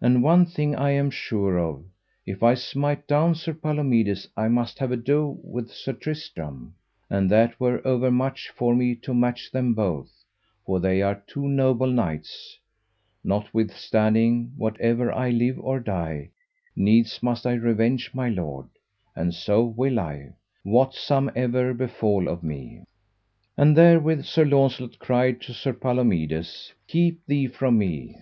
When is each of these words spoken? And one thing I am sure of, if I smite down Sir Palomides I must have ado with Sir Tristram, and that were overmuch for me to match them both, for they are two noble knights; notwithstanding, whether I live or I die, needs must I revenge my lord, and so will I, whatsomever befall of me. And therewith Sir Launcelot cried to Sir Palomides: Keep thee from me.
And 0.00 0.22
one 0.22 0.46
thing 0.46 0.76
I 0.76 0.90
am 0.90 1.10
sure 1.10 1.58
of, 1.58 1.82
if 2.24 2.40
I 2.40 2.54
smite 2.54 3.08
down 3.08 3.34
Sir 3.34 3.52
Palomides 3.52 4.28
I 4.36 4.46
must 4.46 4.78
have 4.78 4.92
ado 4.92 5.40
with 5.42 5.72
Sir 5.72 5.92
Tristram, 5.92 6.72
and 7.10 7.28
that 7.32 7.58
were 7.58 7.84
overmuch 7.84 8.48
for 8.50 8.76
me 8.76 8.94
to 9.02 9.12
match 9.12 9.50
them 9.50 9.74
both, 9.74 10.22
for 10.64 10.78
they 10.78 11.02
are 11.02 11.20
two 11.26 11.48
noble 11.48 11.88
knights; 11.88 12.60
notwithstanding, 13.24 14.52
whether 14.56 15.12
I 15.12 15.30
live 15.30 15.58
or 15.58 15.80
I 15.80 15.82
die, 15.82 16.30
needs 16.76 17.20
must 17.20 17.44
I 17.44 17.54
revenge 17.54 18.14
my 18.14 18.28
lord, 18.28 18.68
and 19.16 19.34
so 19.34 19.64
will 19.64 19.98
I, 19.98 20.28
whatsomever 20.62 21.74
befall 21.74 22.28
of 22.28 22.44
me. 22.44 22.84
And 23.56 23.76
therewith 23.76 24.22
Sir 24.26 24.44
Launcelot 24.44 25.00
cried 25.00 25.40
to 25.40 25.52
Sir 25.52 25.72
Palomides: 25.72 26.72
Keep 26.86 27.26
thee 27.26 27.48
from 27.48 27.78
me. 27.78 28.14